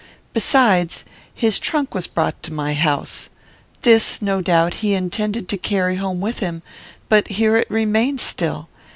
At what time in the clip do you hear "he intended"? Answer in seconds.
4.81-5.47